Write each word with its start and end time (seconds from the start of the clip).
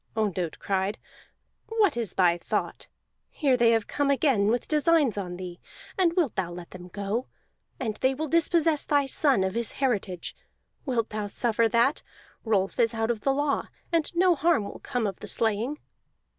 Ondott 0.17 0.57
cried: 0.57 0.97
"What 1.69 1.95
is 1.95 2.13
thy 2.15 2.35
thought? 2.35 2.87
Here 3.29 3.55
they 3.55 3.69
have 3.69 3.85
come 3.85 4.09
again 4.09 4.47
with 4.47 4.67
designs 4.67 5.15
on 5.15 5.37
thee, 5.37 5.59
and 5.95 6.13
wilt 6.13 6.33
thou 6.33 6.49
let 6.51 6.71
them 6.71 6.87
go? 6.87 7.27
And 7.79 7.97
they 7.97 8.15
will 8.15 8.27
dispossess 8.27 8.83
thy 8.83 9.05
son 9.05 9.43
of 9.43 9.53
his 9.53 9.73
heritage; 9.73 10.35
wilt 10.87 11.09
thou 11.11 11.27
suffer 11.27 11.67
that? 11.67 12.01
Rolf 12.43 12.79
is 12.79 12.95
out 12.95 13.11
of 13.11 13.21
the 13.21 13.31
law, 13.31 13.67
and 13.91 14.11
no 14.15 14.33
harm 14.33 14.63
will 14.63 14.79
come 14.79 15.05
of 15.05 15.19
the 15.19 15.27
slaying." 15.27 15.77